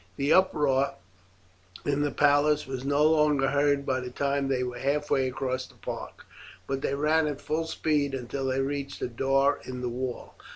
[0.17, 0.95] The uproar
[1.85, 5.75] in the palace was no longer heard by the time they were halfway across the
[5.75, 6.25] park;
[6.65, 10.33] but they ran at full speed until they reached a door in the wall.